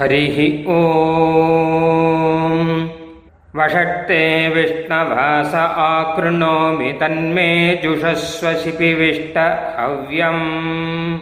हरिः 0.00 0.68
ओ 0.72 0.80
वषट्ते 3.56 4.48
विष्णवास 4.48 5.54
आकृणोमि 5.54 6.92
तन्मे 6.92 7.80
जुषस्वशिपिविष्ट 7.84 9.38
हव्यम्। 9.78 11.18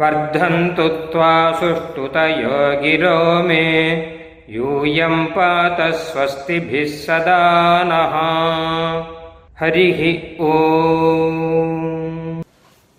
वर्धन्तु 0.00 0.88
त्वा 0.88 1.52
सुष्ठुतयो 1.52 2.82
गिरो 2.82 3.42
मे। 3.42 3.92
यूयम् 4.50 5.26
पात 5.26 5.80
स्वस्तिभिः 5.80 6.84
सदा 6.84 7.82
नः। 7.86 8.14
हरिः 9.60 10.44
ओ 10.44 10.52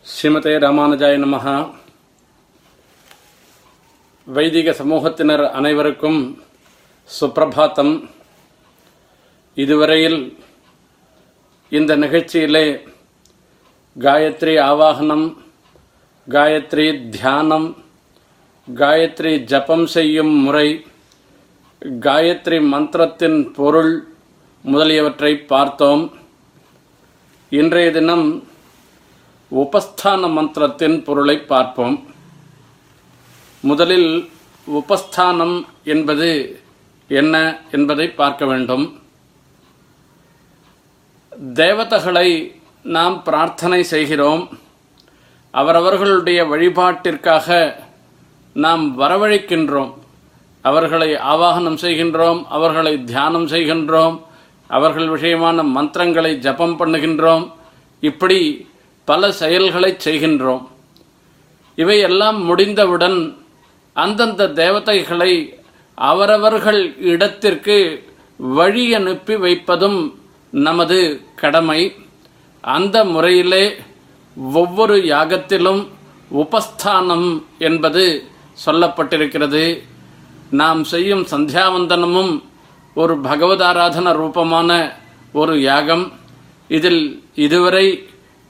श्रीमते 0.05 0.59
रामानुजाय 0.59 1.17
नमः। 1.17 1.65
வைதிக 4.33 4.71
சமூகத்தினர் 4.71 5.51
அனைவருக்கும் 5.51 6.43
சுப்பிரபாத்தம். 7.19 8.09
இதுவரையில் 9.53 10.37
இந்த 11.69 11.97
நிகழ்ச்சியிலே 11.97 12.79
காயத்ரி 13.99 14.55
ஆவாகனம் 14.69 15.37
காயத்ரி 16.29 17.09
தியானம் 17.09 17.83
காயத்ரி 18.75 19.43
ஜபம் 19.43 19.85
செய்யும் 19.85 20.33
முறை 20.45 20.85
காயத்ரி 21.81 22.59
மந்திரத்தின் 22.73 23.53
பொருள் 23.53 24.07
முதலியவற்றை 24.61 25.37
பார்த்தோம். 25.37 26.03
இன்றைய 27.49 27.91
தினம் 27.91 28.47
உபஸ்தான 29.51 30.31
மந்திரத்தின் 30.37 31.03
பொருளை 31.03 31.37
பார்ப்போம். 31.37 32.14
முதலில் 33.69 34.29
உபஸ்தானம் 34.79 35.55
என்பது 35.83 36.29
என்ன 37.07 37.35
என்பதை 37.71 38.05
பார்க்க 38.19 38.45
வேண்டும். 38.45 38.85
தேவதைகளை 41.53 42.29
நாம் 42.95 43.15
பிரார்த்தனை 43.23 43.83
செய்கிறோம். 43.83 44.43
அவரவர்களுடைய 45.51 46.39
வழிபாட்டிற்காக 46.51 47.47
நாம் 48.53 48.83
வரவழைக்கின்றோம். 49.01 49.93
அவர்களை 50.61 51.09
ஆவாகனம் 51.33 51.81
செய்கின்றோம் 51.85 52.39
அவர்களை 52.57 52.93
தியானம் 53.03 53.47
செய்கின்றோம் 53.47 54.15
அவர்கள் 54.67 55.09
விஷயமான 55.15 55.57
மந்திரங்களை 55.77 56.31
ஜபம் 56.39 56.77
பண்ணுகின்றோம். 56.79 57.43
இப்படி 57.99 58.39
பல 59.05 59.31
செயல்களை 59.41 59.91
செய்கின்றோம். 60.03 60.63
இவையெல்லாம் 61.75 62.37
முடிந்தவுடன் 62.45 63.19
அந்தந்த 64.01 64.47
தேவதைகளை 64.61 65.33
அவரவர்கள் 65.95 66.81
இடத்திற்கு 67.11 67.77
வழி 68.37 68.85
அனுப்பி 68.93 69.35
வைப்பதும் 69.35 69.99
நமது 70.49 70.99
கடமை. 71.41 71.81
அந்த 72.61 73.05
முறையிலே 73.05 73.75
ஒவ்வொரு 74.59 74.95
யாகத்திலும் 75.13 75.81
உபஸ்தானம் 76.41 77.27
என்பது 77.67 78.03
சொல்லப்பட்டிருக்கிறது. 78.65 79.63
நாம் 80.51 80.83
செய்யும் 80.83 81.25
சந்தியாவந்தனமும் 81.31 82.33
ஒரு 82.93 83.13
பகவதாராதன 83.21 84.13
ரூபமான 84.13 84.69
ஒரு 85.33 85.55
யாகம். 85.61 86.05
இதில் 86.67 87.03
இதுவரை 87.35 87.85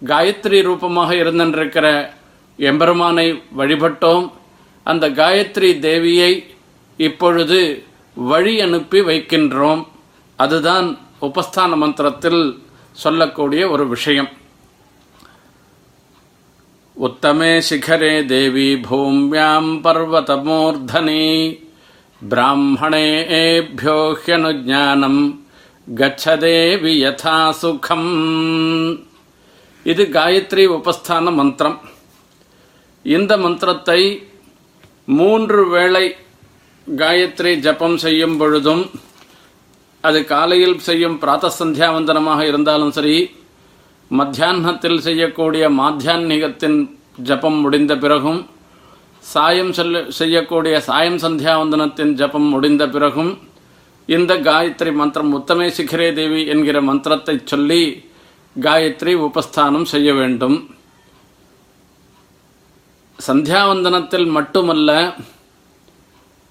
காயத்ரி 0.05 0.61
ரூபமாக 0.61 1.15
இருந்திருக்கிற 1.15 1.87
எம்பெருமானை 2.57 3.27
வழிபட்டோம். 3.57 4.25
அந்த 4.91 5.05
காயத்ரி 5.19 5.69
தேவியை 5.87 6.31
இப்பொழுது 7.07 7.59
வழி 8.31 8.53
அனுப்பி 8.65 8.99
வைக்கின்றோம். 9.09 9.81
அதுதான் 10.43 10.87
உபஸ்தான 11.27 11.71
மந்திரத்தில் 11.83 12.41
சொல்லக்கூடிய 13.03 13.61
ஒரு 13.73 13.85
விஷயம். 13.93 14.29
உத்தமே 17.07 17.53
சிகரே 17.69 18.13
தேவி 18.33 18.67
பூமியாம் 18.89 19.71
பர்வதமூர்தனி 19.85 21.23
பிராமணேபியோ 22.29 23.97
ஹியனுஜானம் 24.21 25.21
கச்சதேவி 25.99 26.93
யதா 27.05 27.39
சுகம் 27.61 28.09
இது 29.91 30.03
காயத்ரி 30.15 30.63
உபஸ்தான 30.77 31.33
மந்திரம். 31.39 31.77
இந்த 33.15 33.31
மந்திரத்தை 33.43 33.99
மூன்று 35.07 35.69
வேளை 35.69 36.15
காயத்ரி 36.87 37.59
ஜபம் 37.59 37.97
செய்யும் 37.97 38.37
பொழுதும் 38.37 38.83
அது 40.03 40.25
காலையில் 40.25 40.77
செய்யும் 40.79 41.19
பிராத்த 41.21 41.51
சந்தியாவந்தனமாக 41.59 42.39
இருந்தாலும் 42.39 42.91
சரி 42.91 43.15
மத்தியானத்தில் 44.11 44.97
செய்யக்கூடிய 44.97 45.69
மாத்தியான்மிகத்தின் 45.69 46.77
ஜபம் 47.21 47.59
முடிந்த 47.59 47.97
பிறகும் 47.97 48.41
சாயம் 49.23 49.73
செல்ல 49.73 50.03
செய்யக்கூடிய 50.09 50.79
சாயம் 50.79 51.19
சந்தியாவந்தனத்தின் 51.19 52.13
ஜபம் 52.13 52.49
முடிந்த 52.49 52.87
பிறகும் 52.87 53.31
இந்த 54.05 54.33
காயத்ரி 54.35 54.91
மந்திரம் 54.93 55.33
உத்தமே 55.33 55.67
சிகரே 55.67 56.13
தேவி 56.13 56.45
என்கிற 56.45 56.81
மந்திரத்தை 56.81 57.35
சொல்லி 57.43 57.81
காயத்ரி 58.61 59.13
உபஸ்தானம் 59.27 59.83
செய்ய 59.83 60.13
வேண்டும். 60.13 60.74
சந்தியாவந்தனத்தில் 63.19 64.25
மட்டுமல்ல 64.25 65.15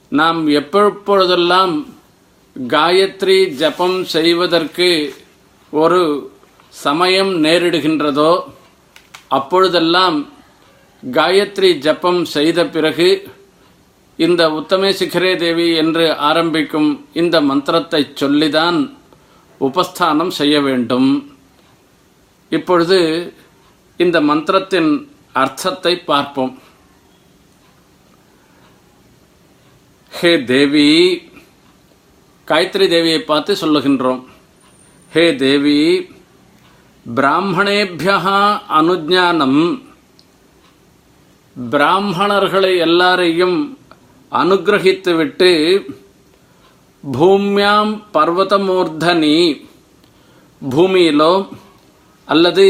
நாம் 0.09 0.47
எப்பொழுதெல்லாம் 0.47 1.75
காயத்ரி 2.69 3.55
ஜபம் 3.55 4.05
செய்வதற்கு 4.05 5.15
ஒரு 5.71 6.31
சமயம் 6.69 7.45
நேரிடுகின்றதோ 7.45 8.33
அப்பொழுதெல்லாம் 9.29 10.33
காயத்ரி 11.03 11.79
ஜபம் 11.79 12.25
செய்த 12.25 12.67
பிறகு 12.67 13.09
இந்த 14.17 14.43
உத்தமே 14.51 14.91
சிகரே 15.01 15.37
தேவி 15.37 15.75
என்று 15.75 16.17
ஆரம்பிக்கும் 16.17 17.07
இந்த 17.13 17.41
மந்திரத்தை 17.41 18.13
சொல்லிதான் 18.15 18.79
உபஸ்தானம் 19.61 20.31
செய்ய 20.31 20.61
வேண்டும். 20.61 21.33
இப்பொழுது 22.49 22.99
இந்த 23.97 24.21
மந்திரத்தின் 24.21 25.09
அர்த்தத்தை 25.43 25.93
பார்ப்போம். 26.11 26.53
ஹே 30.13 30.31
தேவி 30.51 30.89
காயத்ரி 32.49 32.87
தேவியை 32.93 33.21
பார்த்து 33.31 33.53
சொல்லுகின்றோம். 33.63 34.23
ஹே 35.13 35.25
தேவி 35.45 35.81
பிராமணேபியா 37.07 38.17
அனுஜானம். 38.81 39.61
பிராமணர்களை 41.57 42.73
எல்லாரையும் 42.87 43.59
அனுகிரகித்துவிட்டு 44.33 45.51
பூமியாம் 47.05 47.93
பர்வதமூர்தனி 48.17 49.37
பூமியிலோ 50.63 51.35
அல்லது 52.29 52.67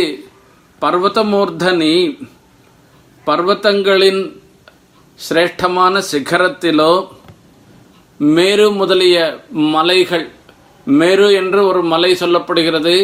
பர்வதமூர்தனி 0.83 1.95
பர்வத்தங்களின் 3.27 4.23
சிரேஷ்டமான 5.19 6.03
சிகரத்திலோ 6.11 6.93
மேரு 8.17 8.67
முதலிய 8.71 9.17
மலைகள் 9.51 10.27
மேரு 10.85 11.33
என்று 11.33 11.67
ஒரு 11.67 11.83
மலை 11.93 12.11
சொல்லப்படுகிறது. 12.13 12.97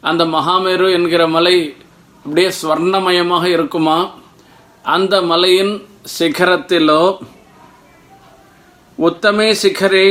அந்த 0.00 0.24
மகாமேரு 0.24 0.92
என்கிற 0.92 1.28
மலை 1.28 1.76
அப்படியே 2.24 2.50
ஸ்வர்ணமயமாக 2.62 3.44
இருக்குமா? 3.44 3.98
அந்த 4.82 5.22
மலையின் 5.22 5.74
சிகரத்திலோ 6.18 7.02
உத்தமே 8.98 9.48
சிகரே 9.62 10.08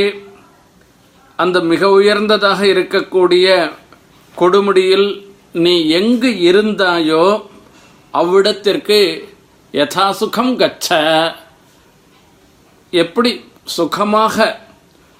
அந்த 1.36 1.60
மிக 1.60 1.90
உயர்ந்ததாக 1.90 2.60
இருக்கக்கூடிய 2.66 3.46
கொடுமுடியில் 4.38 5.08
நீ 5.52 5.74
எங்கு 5.88 6.30
இருந்தாயோ 6.40 7.24
அவ்விடத்திற்கு 8.20 8.98
யதாசுகம் 9.78 10.52
கச்ச 10.56 10.88
எப்படி 13.02 13.30
சுகமாக 13.76 14.36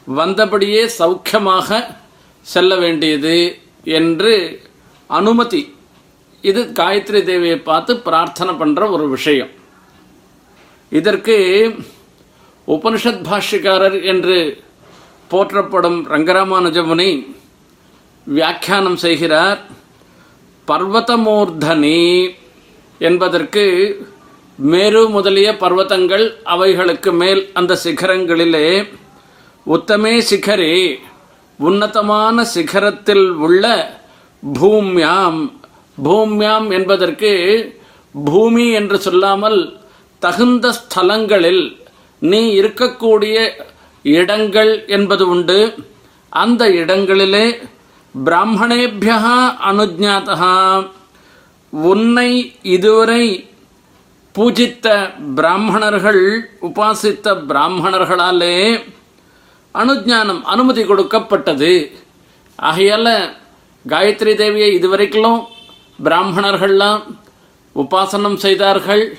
வந்தபடியே 0.06 0.82
சௌக்கியமாக 0.98 1.68
செல்ல 2.52 2.76
வேண்டியது 2.76 3.36
என்று 3.98 4.34
அனுமதி. 5.06 5.62
இது 6.50 6.62
காயத்ரி 6.78 7.20
தேவியை 7.30 7.58
பார்த்து 7.62 7.92
பிரார்த்தனை 8.06 8.54
பண்ணுற 8.54 8.90
ஒரு 8.90 9.08
விஷயம். 9.08 9.52
இதற்கு 10.98 11.36
உபனிஷத் 12.74 13.24
பாஷ்யக்காரர் 13.30 13.98
என்று 14.12 14.38
போற்றப்படும் 15.28 15.98
ரங்கராமானுஜமுனி 16.14 17.10
வியாக்கியானம் 18.24 18.96
செய்கிறார். 18.96 19.60
பர்வதமூர்தனி 20.68 22.02
என்பதற்கு 22.98 23.64
மேரு 24.58 25.08
முதலிய 25.08 25.56
பர்வதங்கள் 25.56 26.34
அவைகளுக்கு 26.44 27.12
மேல் 27.12 27.50
அந்த 27.52 27.78
சிகரங்களிலே 27.84 28.88
உத்தமே 29.66 30.18
சிகரே 30.30 31.00
உன்னதமான 31.58 32.46
சிகரத்தில் 32.54 33.28
உள்ள 33.30 33.64
பூமியாம் 34.54 35.52
பூம்யாம் 36.04 36.72
என்பதற்கு 36.72 37.32
பூமி 38.14 38.70
என்று 38.70 38.98
சொல்லாமல் 38.98 39.78
தகுந்த 40.18 40.72
ஸ்தலங்களில் 40.72 41.64
நீ 42.18 42.60
இருக்கக்கூடிய 42.60 43.36
இடங்கள் 44.02 44.86
என்பது 44.86 45.28
உண்டு. 45.28 45.74
அந்த 46.32 46.70
இடங்களிலே 46.70 47.58
பிராமணேபியா 48.24 49.18
அனுஜாதா 49.70 50.86
உன்னை 51.72 52.52
இதுவரை 52.62 53.48
பூஜித்த 54.36 55.10
பிராமணர்கள் 55.34 56.50
உபாசித்த 56.62 57.34
பிராமணர்களாலே 57.48 58.80
அனுஜானம் 59.74 60.42
அனுமதி 60.42 60.84
கொடுக்கப்பட்டது. 60.84 61.90
ஆகையால 62.62 63.34
காயத்ரி 63.88 64.32
தேவியை 64.40 64.72
இதுவரைக்கும் 64.72 65.46
பிராமணர்கள்லாம் 66.04 67.02
உபாசனம் 67.76 68.34
செய்தார்கள். 68.34 69.18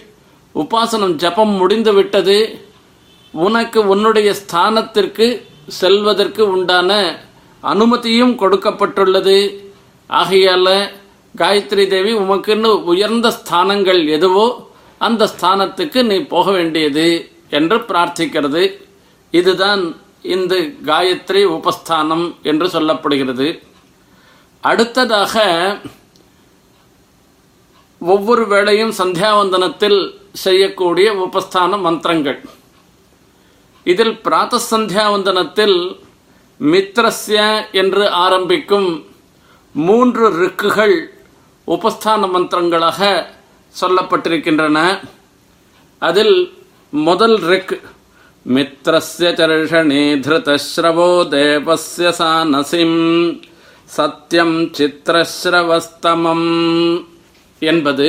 உபாசனம் 0.55 1.15
ஜபம் 1.15 1.49
முடிந்து 1.49 1.93
விட்டது. 1.93 2.59
உனக்கு 3.31 3.87
உன்னுடைய 3.87 4.33
ஸ்தானத்திற்கு 4.33 5.41
செல்வதற்கு 5.67 6.51
உண்டான 6.51 7.19
அனுமதியும் 7.61 8.39
கொடுக்கப்பட்டுள்ளது. 8.39 9.63
ஆகையால 10.09 10.89
காயத்ரி 11.37 11.87
தேவி 11.87 12.13
உமக்குன்னு 12.13 12.83
உயர்ந்த 12.83 13.33
ஸ்தானங்கள் 13.39 14.07
எதுவோ 14.07 14.64
அந்த 14.97 15.29
ஸ்தானத்துக்கு 15.39 16.03
நீ 16.03 16.19
போக 16.19 16.51
வேண்டியது 16.51 17.31
என்று 17.49 17.77
பிரார்த்திக்கிறது. 17.77 18.63
இதுதான் 19.31 19.95
இந்த 20.21 20.55
காயத்ரி 20.85 21.43
உபஸ்தானம் 21.57 22.35
என்று 22.41 22.67
சொல்லப்படுகிறது. 22.67 23.61
அடுத்ததாக 24.61 25.43
ஒவ்வொரு 27.99 28.45
வேளையும் 28.47 28.93
சந்தியாவந்தனத்தில் 28.97 29.99
செய்யக்கூடிய 30.31 31.13
உபஸ்தான 31.13 31.79
மந்திரங்கள். 31.81 32.41
இதில் 33.83 34.19
பிராத்த 34.23 34.59
சந்தியாவந்தனத்தில் 34.71 35.77
மித்ரஸ்ய 36.59 37.65
என்று 37.71 38.09
ஆரம்பிக்கும் 38.09 39.05
மூன்று 39.71 40.25
ரிக்குகள் 40.41 40.95
உபஸ்தான 41.67 42.29
மந்திரங்களாக 42.35 43.27
சொல்லப்பட்டிருக்கின்றன. 43.81 44.99
அதில் 45.99 46.35
முதல் 46.89 47.37
ரிக் 47.51 47.75
மித்ரஸ்ய 48.55 49.29
சர்ஷணே 49.39 50.03
திருதஸ்ரவோ 50.25 51.09
தேவஸ்ய 51.35 52.09
சானசிம் 52.19 52.99
சத்தியம் 53.85 54.57
சித்திரஸ்ரவஸ்தமம் 54.77 56.47
என்பது 57.59 58.07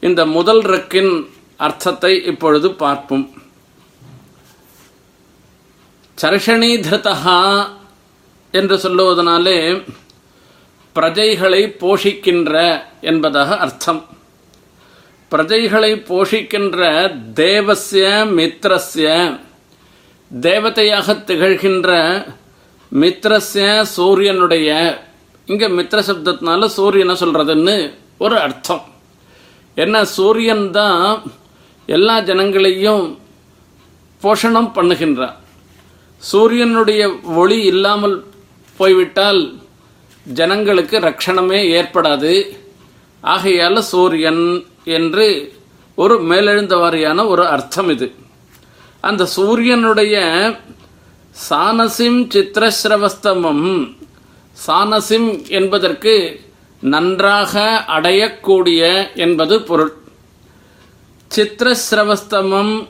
இந்த 0.00 0.26
முதல் 0.26 0.62
ரிக்கின் 0.62 1.26
அர்த்தத்தை 1.56 2.24
இப்பொழுது 2.24 2.70
பார்ப்போம். 2.72 3.26
சர்ஷணி 6.22 6.70
திருதா 6.86 7.68
என்று 8.50 8.76
சொல்லுவதனாலே 8.76 9.58
பிரஜைகளை 10.94 11.62
போஷிக்கின்ற 11.82 12.82
என்பதாக 13.00 13.58
அர்த்தம். 13.58 14.18
பிரஜைகளை 15.32 15.90
போஷிக்கின்ற 16.08 16.78
தேவசிய 17.40 18.06
மித்ரஸ்ய 18.36 19.08
தேவதையாக 20.30 21.14
திகழ்கின்ற 21.28 21.90
மித்ரஸ்ய 22.92 23.66
சூரியனுடைய 23.96 24.68
இங்க 25.52 25.66
மித்ர 25.68 25.98
சப்தத்தினால 26.08 26.66
சூரியனை 26.78 27.14
சொல்றதுன்னு 27.20 27.76
ஒரு 28.24 28.36
அர்த்தம். 28.46 28.82
என்ன 29.74 29.96
சூரியன் 30.16 30.66
தான் 30.70 31.04
எல்லா 31.96 32.16
ஜனங்களையும் 32.30 33.04
போஷணம் 34.22 34.70
பண்ணுகின்றான். 34.78 35.36
சூரியனுடைய 36.30 37.02
ஒளி 37.42 37.58
இல்லாமல் 37.72 38.16
போய்விட்டால் 38.80 39.40
ஜனங்களுக்கு 40.26 40.98
ரட்சணமே 41.08 41.60
ஏற்படாது. 41.78 42.34
ஆகையால் 43.34 43.80
சூரியன் 43.92 44.44
என்று 44.84 45.52
ஒரு 45.94 46.22
மேலெழுந்த 46.22 46.76
வாரியான 46.76 47.26
ஒரு 47.26 47.46
அர்த்தம் 47.46 47.90
இது. 47.90 48.14
அந்த 49.00 49.26
சூரியனுடைய 49.26 50.16
சானசிம் 51.50 52.20
சித்திரஸ்ரவஸ்தமம் 52.34 53.96
சானசிம் 54.66 55.48
என்பதற்கு 55.48 56.40
நன்றாக 56.80 57.84
அடையக்கூடிய 57.88 59.06
என்பது 59.14 59.62
பொருள். 59.62 59.92
சித்திரஸ்ரவஸ்தமம் 61.34 62.88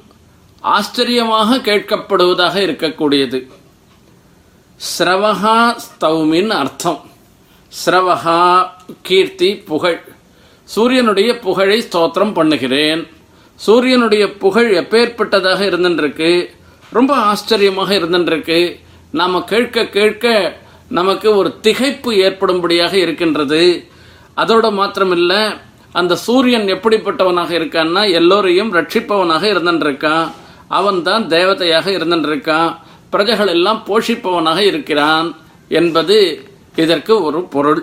ஆச்சரியமாக 0.61 1.57
கேட்கப்படுவதாக 1.57 2.57
இருக்கக்கூடியது. 2.69 3.51
ஸ்ரவஹா 4.99 5.77
ஸ்தௌமின் 5.77 6.49
அர்த்தம். 6.49 7.11
ஸ்ரவஹா 7.87 8.69
கீர்த்தி 9.03 9.57
புகழ். 9.57 10.19
சூரியனுடைய 10.75 11.31
புகழை 11.39 11.79
ஸ்தோத்திரம் 11.81 12.35
பண்ணுகிறேன். 12.35 13.01
சூரியனுடைய 13.55 14.25
புகழ் 14.43 14.69
எப்பேற்பட்டதாக 14.79 15.61
இருந்துருக்கு? 15.71 16.31
ரொம்ப 16.93 17.15
ஆச்சரியமாக 17.15 17.95
இருந்துருக்கு. 17.95 18.61
நாம் 19.11 19.45
கேட்க 19.45 19.85
கேட்க 19.97 20.27
நமக்கு 20.99 21.29
ஒரு 21.37 21.51
திகைப்பு 21.63 22.11
ஏற்படும்படியாக 22.27 22.93
இருக்கின்றது. 22.93 23.63
அதோட 24.37 24.67
மாத்திரமில்லை 24.79 25.43
அந்த 25.93 26.17
சூரியன் 26.17 26.67
எப்படிப்பட்டவனாக 26.67 27.51
இருக்கான்னா 27.61 28.03
எல்லோரையும் 28.13 28.73
ரட்சிப்பவனாக 28.75 29.45
இருந்துருக்கான். 29.55 30.27
அவன் 30.79 31.03
தான் 31.03 31.25
தேவதையாக 31.29 31.87
இருந்துருக்கான். 31.99 32.71
பிரஜைகள் 33.11 33.55
எல்லாம் 33.57 33.81
போஷிப்பவனாக 33.87 34.59
இருக்கிறான் 34.59 35.29
என்பது 35.69 36.19
இதற்கு 36.77 37.15
ஒரு 37.23 37.41
பொருள். 37.55 37.83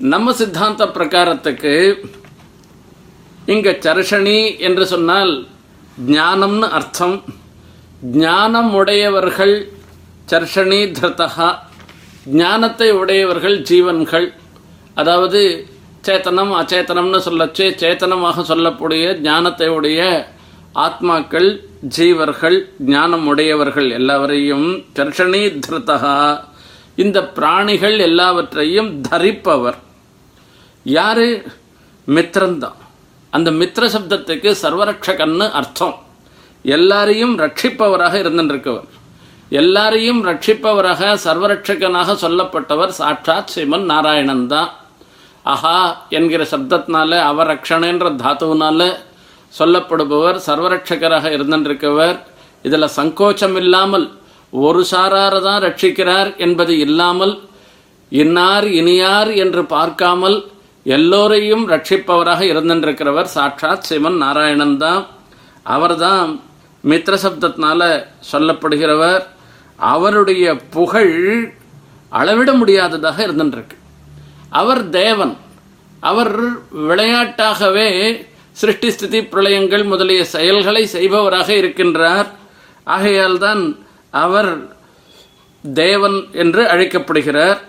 நம்ம 0.00 0.32
சித்தாந்த 0.38 0.82
பிரகாரத்துக்கு 0.96 1.72
இங்கே 3.52 3.70
சர்ஷணி 3.84 4.58
என்று 4.66 4.84
சொன்னால் 4.90 5.32
ஞானம்னு 6.16 6.66
அர்த்தம். 6.78 7.16
ஞானம் 8.24 8.70
உடையவர்கள் 8.80 9.54
சர்ஷணி 10.32 10.78
திருத்தகா 10.98 11.48
ஞானத்தை 12.42 12.88
உடையவர்கள் 13.00 13.56
ஜீவன்கள். 13.70 14.28
அதாவது 15.02 15.40
சேத்தனம் 16.08 16.52
அச்சேத்தனம்னு 16.60 17.20
சொல்லச்சு. 17.28 17.66
சேத்தனமாக 17.82 18.44
சொல்லக்கூடிய 18.52 19.16
ஞானத்தை 19.28 19.68
உடைய 19.78 20.00
ஆத்மாக்கள் 20.86 21.50
ஜீவர்கள் 21.96 22.58
ஞானம் 22.94 23.26
உடையவர்கள் 23.32 23.90
எல்லாவரையும் 23.98 24.68
சர்ஷணி 25.00 25.42
திருத்தகா 25.66 26.14
இந்த 27.02 27.18
பிராணிகள் 27.36 27.98
எல்லாவற்றையும் 28.08 28.88
தரிப்பவர். 29.10 29.78
யாரு? 30.88 31.28
மித்திரந்தான் 32.08 32.78
அந்த 33.32 33.50
மித்திர 33.50 33.84
சப்தத்துக்கு 33.86 34.50
சர்வரட்சகன்னு 34.62 35.46
அர்த்தம். 35.50 35.96
எல்லாரையும் 36.64 37.34
ரட்சிப்பவராக 37.38 38.14
இருந்திருக்கவர் 38.18 38.88
எல்லாரையும் 39.52 40.20
ரட்சிப்பவராக 40.24 41.10
சர்வரட்சகனாக 41.24 42.14
சொல்லப்பட்டவர் 42.14 42.88
சாட்சாத் 42.90 43.50
ஸ்ரீமன் 43.52 43.84
நாராயணன் 43.84 44.46
தான் 44.46 44.70
அஹா 45.44 45.76
என்கிற 46.08 46.42
சப்தத்தினால 46.50 47.12
அவரக்ஷணன்ற 47.30 48.08
தாத்துவினால 48.22 48.80
சொல்லப்படுபவர் 49.52 50.38
சர்வரட்சகராக 50.46 51.30
இருந்திருக்கவர் 51.30 52.16
இதில் 52.64 52.94
சங்கோச்சம் 52.96 53.56
இல்லாமல் 53.56 54.06
ஒரு 54.52 54.84
சாரார 54.90 55.40
தான் 55.40 55.62
ரட்சிக்கிறார் 55.62 56.36
என்பது 56.36 56.78
இல்லாமல் 56.78 57.34
இன்னார் 58.12 58.66
இனியார் 58.72 59.30
என்று 59.36 59.66
பார்க்காமல் 59.66 60.38
எல்லோரையும் 60.88 61.68
ரட்சிப்பவராக 61.68 62.40
இருந்திருக்கிறவர் 62.44 63.22
சாட்சாத் 63.22 63.82
சிவன் 63.82 64.16
நாராயணன் 64.16 64.78
தான். 64.78 65.06
அவர்தான் 65.62 66.40
மித்திர 66.84 67.18
சப்தத்தினால 67.22 68.06
சொல்லப்படுகிறவர். 68.32 69.22
அவருடைய 69.76 70.56
புகழ் 70.56 71.52
அளவிட 72.08 72.52
முடியாததாக 72.52 73.26
இருந்துருக்கு. 73.26 73.76
அவர் 74.48 74.88
தேவன். 74.88 75.36
அவர் 76.00 76.60
விளையாட்டாகவே 76.76 77.88
சிருஷ்டி 78.52 78.90
ஸ்திதி 78.90 79.20
பிரளயங்கள் 79.20 79.84
முதலிய 79.84 80.24
செயல்களை 80.24 80.86
செய்பவராக 80.86 81.54
இருக்கின்றார். 81.54 82.26
ஆகையால் 82.84 83.38
தான் 83.38 83.86
அவர் 84.10 84.76
தேவன் 85.74 86.26
என்று 86.32 86.68
அழைக்கப்படுகிறார். 86.68 87.60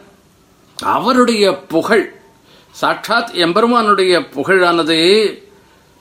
அவருடைய 0.82 1.56
புகழ் 1.56 2.18
சாட்சாத் 2.72 3.32
எம்பெருமானுடைய 3.34 4.20
புகழானது 4.20 5.42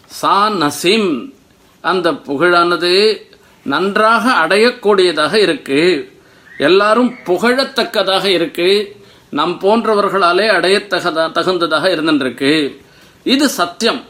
சா 0.07 0.51
நசீம். 0.51 1.33
அந்த 1.81 2.13
புகழானது 2.13 3.23
நன்றாக 3.63 4.47
அடையக்கூடியதாக 4.47 5.35
இருக்கு. 5.35 6.13
எல்லாரும் 6.59 7.15
புகழத்தக்கதாக 7.25 8.25
இருக்கு. 8.25 8.97
நம் 9.31 9.59
போன்றவர்களாலே 9.61 10.49
அடையத்தகதா 10.49 11.33
தகுந்ததாக 11.33 11.89
இருந்திருக்கு. 11.89 12.77
இது 13.25 13.49
சத்தியம். 13.49 14.05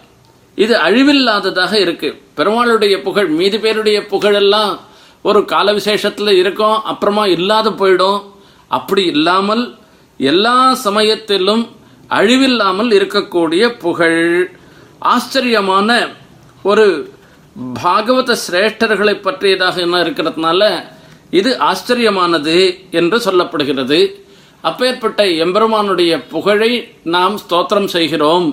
இது 0.55 0.79
அழிவில்லாததாக 0.79 1.73
இருக்கு. 1.73 2.23
பெருமாளுடைய 2.37 3.03
புகழ் 3.03 3.27
மீதி 3.27 3.59
பேருடைய 3.59 4.01
புகழெல்லாம் 4.01 4.79
ஒரு 5.23 5.45
கால 5.45 5.73
விசேஷத்தில் 5.73 6.29
இருக்கும் 6.29 6.83
அப்புறமா 6.83 7.27
இல்லாத 7.27 7.71
போயிடும். 7.71 8.23
அப்படி 8.69 9.05
இல்லாமல் 9.05 9.77
எல்லா 10.19 10.75
சமயத்திலும் 10.75 11.77
அழிவில்லாமல் 12.17 12.91
இருக்கக்கூடிய 12.99 13.65
புகழ். 13.85 14.23
ஆச்சரியமான 14.99 15.91
ஒரு 16.63 16.87
பாகவத 17.85 18.37
சிரேஷ்டர்களை 18.45 19.15
பற்றியதாக 19.23 19.81
என்ன 19.81 19.99
இருக்கிறதுனால 20.05 20.63
இது 21.31 21.51
ஆச்சரியமானது 21.71 22.57
என்று 22.91 23.17
சொல்லப்படுகிறது. 23.27 23.99
அப்பேற்பட்ட 24.61 25.27
எம்பெருமானுடைய 25.45 26.13
புகழை 26.35 26.73
நாம் 27.03 27.37
ஸ்தோத்திரம் 27.43 27.91
செய்கிறோம் 27.95 28.47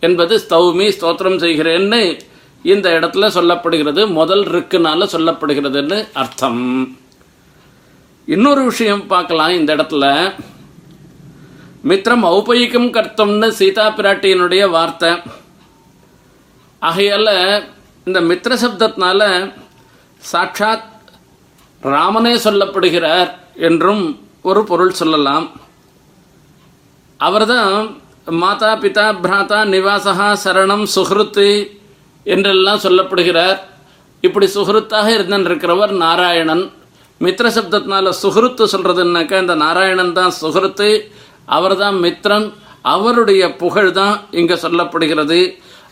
என்பது 0.00 0.34
ஸ்தௌமி 0.44 0.86
ஸ்தோத்திரம் 0.96 1.40
செய்கிறேன்னு 1.44 2.18
இந்த 2.62 2.86
இடத்துல 2.98 3.26
சொல்லப்படுகிறது. 3.36 4.02
முதல் 4.18 4.44
ருக்குனால 4.54 5.06
சொல்லப்படுகிறதுன்னு 5.14 5.98
அர்த்தம். 6.14 6.62
இன்னொரு 8.24 8.62
விஷயம் 8.64 9.06
பார்க்கலாம் 9.06 9.50
இந்த 9.50 9.76
இடத்துல. 9.76 10.06
மித்திரம் 11.88 12.24
ஔபயிக்கம் 12.36 12.88
கர்த்தம்னு 12.94 13.48
சீதா 13.58 13.84
பிராட்டியினுடைய 13.98 14.62
வார்த்தை. 14.74 15.10
ஆகையால் 16.88 17.30
இந்த 18.06 18.18
மித்திர 18.30 18.52
சப்தத்தினால 18.62 19.20
சாட்சாத் 20.30 20.88
ராமனே 21.82 22.34
சொல்லப்படுகிறார் 22.46 23.30
என்றும் 23.68 24.04
ஒரு 24.50 24.62
பொருள் 24.70 24.98
சொல்லலாம். 25.00 25.46
அவர்தான் 27.20 27.74
மாதா 28.42 28.72
பிதா 28.82 29.06
பிராதா 29.24 29.60
நிவாசகா 29.74 30.28
சரணம் 30.44 30.84
சுஹ்ருத்து 30.96 31.46
என்றெல்லாம் 32.26 32.84
சொல்லப்படுகிறார். 32.84 33.58
இப்படி 34.26 34.46
சுஹ்ருத்தாக 34.56 35.06
இருந்திருக்கிறவர் 35.16 35.94
நாராயணன். 36.04 36.64
மித்திர 37.24 37.46
சப்தத்தினால 37.56 38.12
சுஹ்ருத்து 38.22 38.64
சொல்கிறதுனாக்கா 38.74 39.38
இந்த 39.44 39.54
நாராயணன் 39.64 40.14
தான் 40.18 40.32
சுஹ்ருத்து 40.42 40.90
அவர்தான் 41.46 41.96
மித்ரன். 42.04 42.48
அவருடைய 42.82 43.42
புகழ் 43.62 43.92
தான் 43.92 44.20
சொல்லப்படுகிறது. 44.64 45.40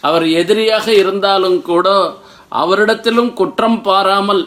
அவர் 0.00 0.26
எதிரியாக 0.40 0.86
இருந்தாலும் 0.94 1.62
கூட 1.62 1.88
அவரிடத்திலும் 2.62 3.32
குற்றம் 3.32 3.80
பாராமல் 3.82 4.42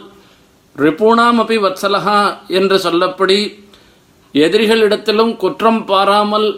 ரிபூணாம் 0.76 1.38
அபி 1.42 1.56
வத்சலகா 1.64 2.20
என்று 2.58 2.76
சொல்லப்படி 2.76 3.38
எதிரிகளிடத்திலும் 4.34 5.36
குற்றம் 5.36 5.84
பாராமல் 5.84 6.48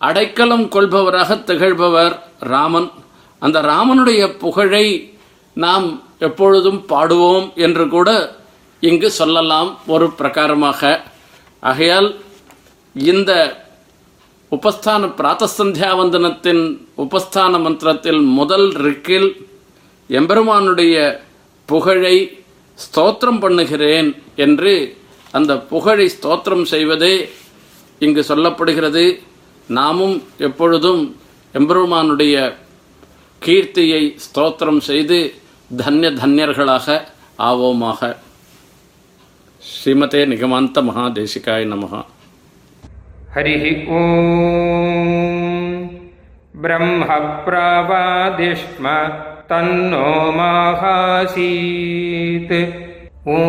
அடைக்கலம் 0.00 0.66
கொள்பவராக 0.74 1.44
திகழ்பவர் 1.44 2.14
ராமன். 2.38 2.90
அந்த 3.38 3.60
ராமனுடைய 3.60 4.38
புகழை 4.38 4.86
நாம் 5.52 6.02
எப்பொழுதும் 6.18 6.86
பாடுவோம் 6.86 7.52
என்று 7.54 7.88
கூட 7.88 8.36
இங்கு 8.80 9.10
சொல்லலாம் 9.10 9.78
ஒரு 9.86 10.06
பிரகாரமாக. 10.18 11.00
ஆகையால் 11.60 12.08
இந்த 12.94 13.30
உபஸ்தான 14.54 15.02
பிராத்தசந்தியாவந்தனத்தின் 15.18 16.62
உபஸ்தான 16.96 17.60
மந்திரத்தில் 17.60 18.20
முதல் 18.38 18.68
ரிக்கில் 18.86 19.28
எம்பெருமானுடைய 20.08 20.96
புகழை 21.66 22.16
ஸ்தோத்திரம் 22.78 23.40
பண்ணுகிறேன் 23.40 24.08
என்று 24.36 24.72
அந்த 25.30 25.58
புகழை 25.72 26.10
ஸ்தோத்திரம் 26.16 26.64
செய்வதே 26.64 27.14
இங்கு 27.98 28.24
சொல்லப்படுகிறது. 28.28 29.04
நாமும் 29.68 30.16
எப்பொழுதும் 30.38 31.02
எம்பெருமானுடைய 31.54 32.36
கீர்த்தியை 33.42 34.02
ஸ்தோத்திரம் 34.26 34.80
செய்து 34.90 35.18
தன்ய 35.76 36.08
தன்யர்களாக 36.22 37.06
ஆவோமாக. 37.38 38.16
ஸ்ரீமதே 39.62 40.22
நிகமாந்த 40.32 40.82
மகாதேசிகாய 40.88 41.64
நமகா 41.74 42.00
हरिः 43.35 43.65
ॐ 43.97 44.03
ब्रह्मप्रावादिष्म 47.45 48.85
तन्नो 49.49 50.11
माहासीत् 50.37 51.33
ॐ 53.31 53.41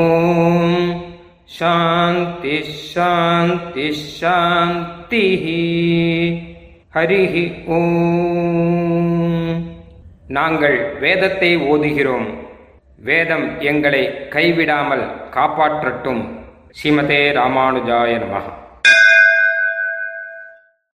शान्तिः 1.59 2.69
शान्तिः 2.91 4.03
शान्तिः 4.19 5.47
ஹரிஹ 6.97 7.35
ஓம் 7.77 9.57
நாங்கள் 10.37 10.77
வேதத்தை 11.03 11.51
ஓதுகிறோம் 11.71 12.29
வேதம் 13.09 13.45
எங்களை 13.71 14.01
கைவிடாமல் 14.35 15.05
காப்பாற்றட்டும் 15.35 16.23
ஸ்ரீமதே 16.79 17.21
ராமானுஜாய 17.39 18.15
நமः 18.23 18.47